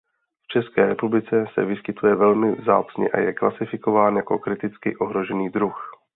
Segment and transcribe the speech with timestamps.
[0.43, 5.91] V České republice se vyskytuje velmi vzácně a je klasifikován jako kriticky ohrožený druh.